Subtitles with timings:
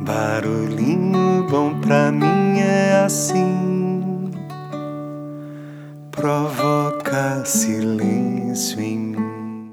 [0.00, 4.30] Barulhinho bom pra mim é assim,
[6.12, 9.72] provoca silêncio em mim.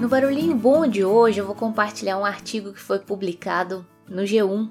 [0.00, 4.70] No Barulhinho Bom de hoje eu vou compartilhar um artigo que foi publicado no G1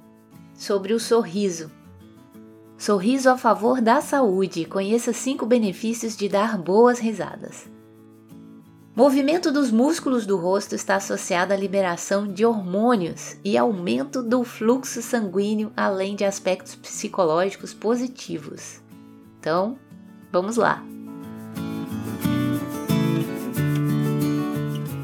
[0.56, 1.72] sobre o sorriso.
[2.76, 4.66] Sorriso a favor da saúde.
[4.66, 7.70] Conheça cinco benefícios de dar boas risadas.
[8.96, 15.02] Movimento dos músculos do rosto está associado à liberação de hormônios e aumento do fluxo
[15.02, 18.82] sanguíneo, além de aspectos psicológicos positivos.
[19.40, 19.78] Então,
[20.32, 20.84] vamos lá!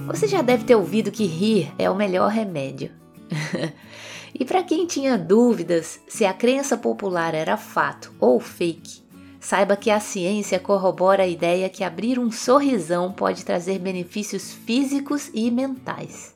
[0.08, 2.91] Você já deve ter ouvido que rir é o melhor remédio.
[4.33, 9.05] e para quem tinha dúvidas se a crença popular era fato ou fake,
[9.45, 15.30] saiba que a ciência corrobora a ideia que abrir um sorrisão pode trazer benefícios físicos
[15.36, 16.36] e mentais.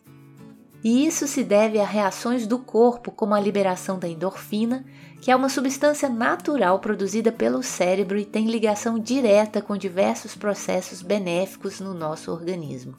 [0.84, 4.86] E isso se deve a reações do corpo, como a liberação da endorfina,
[5.20, 11.02] que é uma substância natural produzida pelo cérebro e tem ligação direta com diversos processos
[11.02, 12.96] benéficos no nosso organismo.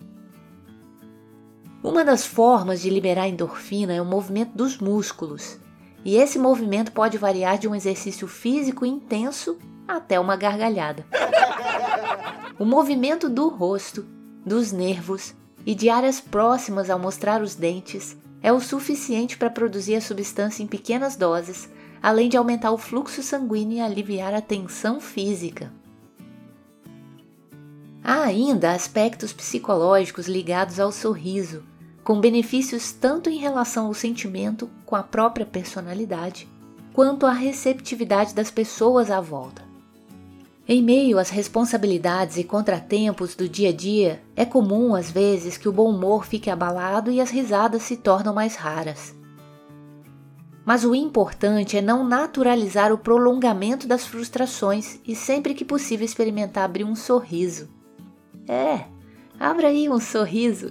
[1.84, 5.61] Uma das formas de liberar endorfina é o movimento dos músculos,
[6.05, 9.56] e esse movimento pode variar de um exercício físico intenso
[9.97, 11.05] até uma gargalhada.
[12.59, 14.07] O movimento do rosto,
[14.45, 19.97] dos nervos e de áreas próximas ao mostrar os dentes é o suficiente para produzir
[19.97, 21.69] a substância em pequenas doses,
[22.03, 25.73] além de aumentar o fluxo sanguíneo e aliviar a tensão física.
[28.03, 31.63] Há ainda aspectos psicológicos ligados ao sorriso,
[32.03, 36.49] com benefícios tanto em relação ao sentimento com a própria personalidade,
[36.93, 39.70] quanto à receptividade das pessoas à volta.
[40.73, 45.69] Em meio às responsabilidades e contratempos do dia a dia, é comum às vezes que
[45.69, 49.12] o bom humor fique abalado e as risadas se tornam mais raras.
[50.65, 56.67] Mas o importante é não naturalizar o prolongamento das frustrações e sempre que possível experimentar
[56.67, 57.69] abrir um sorriso.
[58.47, 58.84] É,
[59.41, 60.71] abra aí um sorriso.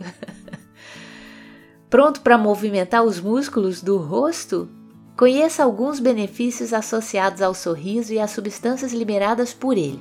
[1.90, 4.79] Pronto para movimentar os músculos do rosto?
[5.20, 10.00] Conheça alguns benefícios associados ao sorriso e às substâncias liberadas por ele.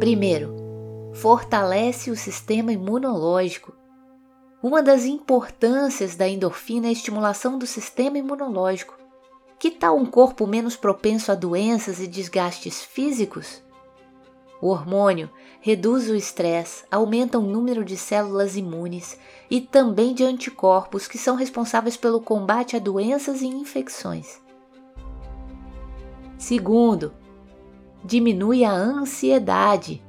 [0.00, 0.52] Primeiro,
[1.14, 3.72] fortalece o sistema imunológico.
[4.60, 8.98] Uma das importâncias da endorfina é a estimulação do sistema imunológico.
[9.56, 13.61] Que tal um corpo menos propenso a doenças e desgastes físicos?
[14.62, 15.28] O hormônio
[15.60, 19.18] reduz o estresse, aumenta o número de células imunes
[19.50, 24.40] e também de anticorpos que são responsáveis pelo combate a doenças e infecções.
[26.38, 27.12] Segundo,
[28.04, 30.00] diminui a ansiedade.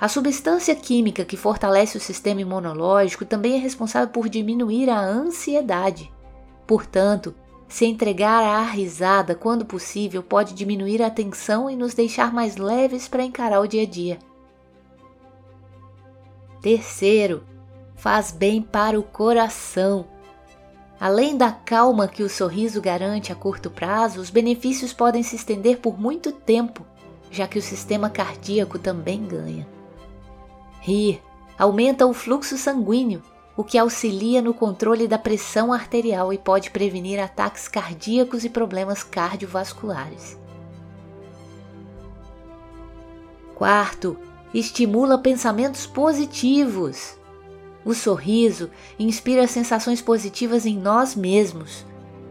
[0.00, 6.12] A substância química que fortalece o sistema imunológico também é responsável por diminuir a ansiedade.
[6.66, 7.32] Portanto,
[7.72, 13.08] se entregar à risada quando possível pode diminuir a tensão e nos deixar mais leves
[13.08, 14.18] para encarar o dia a dia.
[16.60, 17.42] Terceiro,
[17.96, 20.04] faz bem para o coração.
[21.00, 25.78] Além da calma que o sorriso garante a curto prazo, os benefícios podem se estender
[25.78, 26.84] por muito tempo,
[27.30, 29.66] já que o sistema cardíaco também ganha.
[30.82, 31.22] Rir
[31.58, 33.22] aumenta o fluxo sanguíneo,
[33.56, 39.02] o que auxilia no controle da pressão arterial e pode prevenir ataques cardíacos e problemas
[39.02, 40.38] cardiovasculares.
[43.54, 44.16] Quarto,
[44.54, 47.16] estimula pensamentos positivos.
[47.84, 51.84] O sorriso inspira sensações positivas em nós mesmos.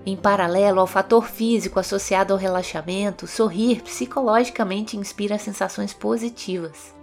[0.04, 6.96] Em paralelo ao fator físico associado ao relaxamento, sorrir psicologicamente inspira sensações positivas.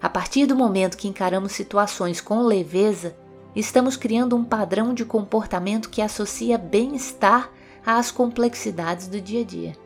[0.00, 3.16] A partir do momento que encaramos situações com leveza,
[3.54, 7.50] estamos criando um padrão de comportamento que associa bem-estar
[7.84, 9.76] às complexidades do dia a dia.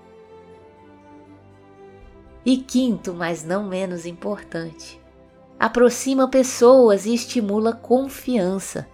[2.45, 5.01] E quinto, mas não menos importante,
[5.59, 8.87] aproxima pessoas e estimula confiança.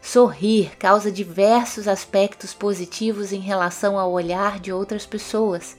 [0.00, 5.76] Sorrir causa diversos aspectos positivos em relação ao olhar de outras pessoas.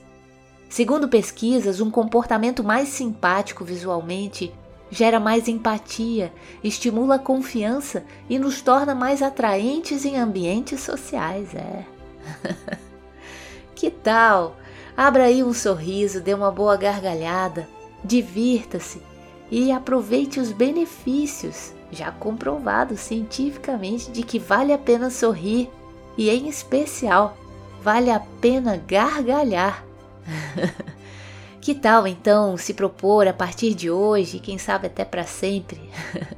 [0.68, 4.54] Segundo pesquisas, um comportamento mais simpático visualmente
[4.92, 6.30] gera mais empatia,
[6.62, 11.48] estimula a confiança e nos torna mais atraentes em ambientes sociais.
[11.54, 11.86] É.
[13.74, 14.54] que tal?
[14.94, 17.66] Abra aí um sorriso, dê uma boa gargalhada,
[18.04, 19.00] divirta-se
[19.50, 25.70] e aproveite os benefícios, já comprovados cientificamente, de que vale a pena sorrir
[26.18, 27.34] e, em especial,
[27.82, 29.82] vale a pena gargalhar.
[31.62, 35.80] Que tal então se propor a partir de hoje, quem sabe até para sempre,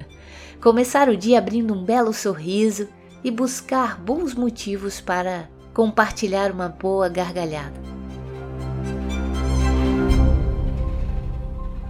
[0.61, 2.87] começar o dia abrindo um belo sorriso
[3.25, 7.73] e buscar bons motivos para compartilhar uma boa gargalhada?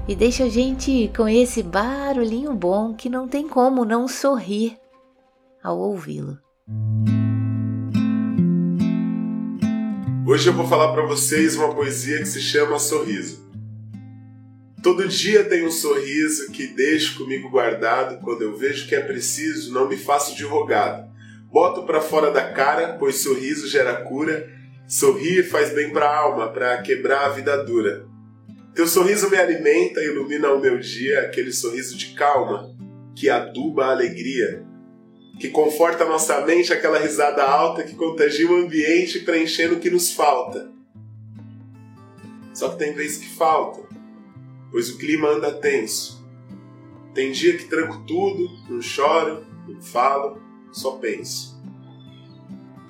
[0.06, 4.78] E deixa a gente com esse barulhinho bom que não tem como não sorrir
[5.60, 6.38] ao ouvi-lo.
[10.26, 13.46] Hoje eu vou falar para vocês uma poesia que se chama Sorriso.
[14.82, 19.70] Todo dia tem um sorriso que deixo comigo guardado, quando eu vejo que é preciso,
[19.70, 21.12] não me faço de rogado.
[21.52, 24.50] Boto para fora da cara, pois sorriso gera cura.
[24.88, 28.06] Sorrir faz bem para a alma, para quebrar a vida dura.
[28.74, 32.74] Teu sorriso me alimenta ilumina o meu dia, aquele sorriso de calma
[33.14, 34.64] que aduba a alegria
[35.38, 40.12] que conforta nossa mente aquela risada alta que contagia o ambiente preenchendo o que nos
[40.12, 40.72] falta.
[42.52, 43.82] Só que tem vezes que falta,
[44.70, 46.24] pois o clima anda tenso.
[47.12, 50.40] Tem dia que tranco tudo, não choro, não falo,
[50.72, 51.60] só penso.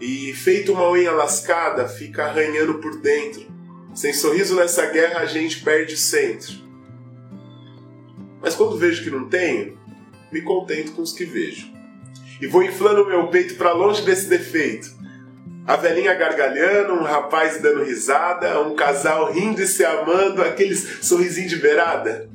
[0.01, 3.47] E feito uma unha lascada, fica arranhando por dentro.
[3.95, 6.53] Sem sorriso nessa guerra a gente perde o centro.
[8.43, 9.79] Mas quando vejo que não tenho,
[10.31, 11.75] me contento com os que vejo
[12.41, 14.91] e vou inflando meu peito para longe desse defeito.
[15.67, 21.51] A velhinha gargalhando, um rapaz dando risada, um casal rindo e se amando, aqueles sorrisinhos
[21.51, 22.29] de beirada.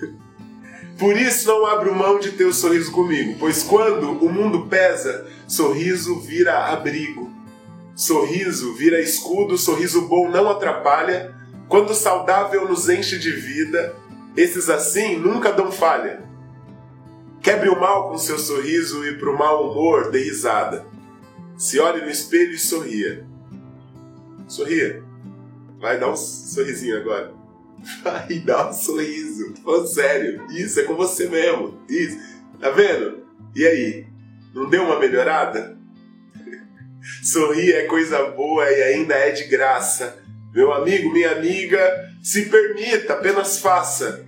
[0.98, 5.26] Por isso não abro mão de ter o sorriso comigo, pois quando o mundo pesa,
[5.48, 7.32] sorriso vira abrigo.
[7.96, 11.34] Sorriso vira escudo, sorriso bom não atrapalha.
[11.68, 13.94] Quando saudável nos enche de vida,
[14.36, 16.22] esses assim nunca dão falha.
[17.44, 20.86] Quebre o mal com seu sorriso e pro mau humor dê risada.
[21.58, 23.26] Se olhe no espelho e sorria.
[24.48, 25.04] Sorria.
[25.78, 27.34] Vai dar um sorrisinho agora.
[28.02, 29.52] Vai dar um sorriso.
[29.62, 30.46] Tô sério.
[30.52, 31.78] Isso, é com você mesmo.
[31.86, 32.18] Isso.
[32.58, 33.26] Tá vendo?
[33.54, 34.06] E aí?
[34.54, 35.76] Não deu uma melhorada?
[37.22, 40.18] Sorrir é coisa boa e ainda é de graça.
[40.54, 44.24] Meu amigo, minha amiga, se permita, apenas faça.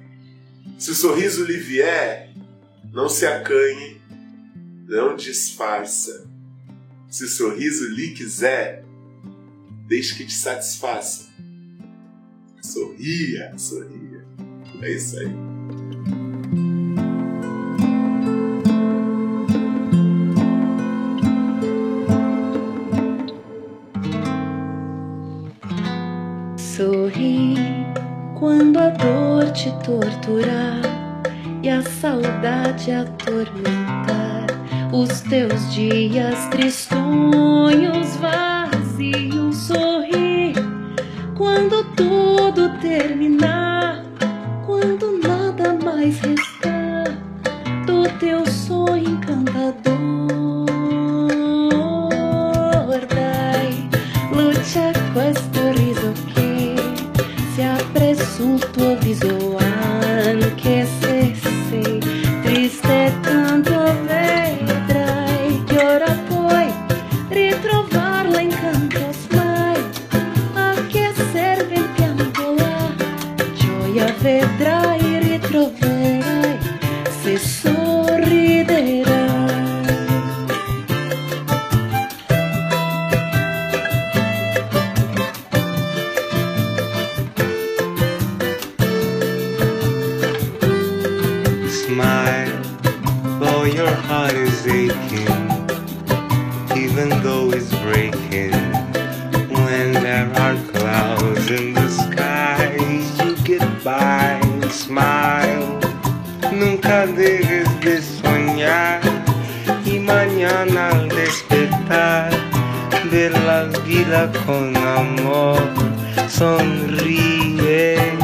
[0.78, 2.35] Se o sorriso lhe vier,
[2.96, 4.00] não se acanhe,
[4.88, 6.26] não disfarça.
[7.10, 8.86] Se o sorriso lhe quiser,
[9.86, 11.28] deixe que te satisfaça.
[12.62, 14.24] Sorria, sorria.
[14.80, 15.28] É isso aí.
[26.56, 27.56] Sorri
[28.38, 30.95] quando a dor te torturar
[31.66, 34.46] e a saudade atormentar
[34.92, 40.54] os teus dias tristonhos, vazios, sorrir
[41.34, 44.00] quando tudo terminar,
[44.64, 47.08] quando nada mais restar
[47.84, 49.96] do teu sonho encantador.
[53.12, 53.90] Dai
[54.30, 55.45] lucha questo riso
[68.66, 69.05] Shanti.
[104.70, 105.66] Smile.
[106.52, 109.00] Nunca dejes de soñar
[109.84, 112.30] y mañana al despertar
[113.10, 115.60] ver la vida con amor,
[116.28, 118.15] sonríe.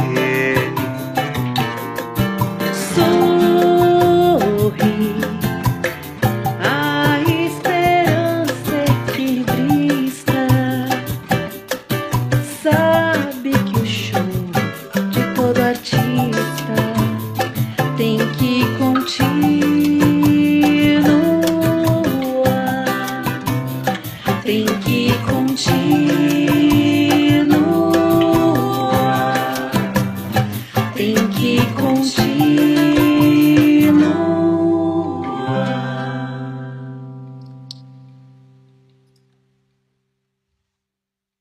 [24.44, 24.91] Thank you.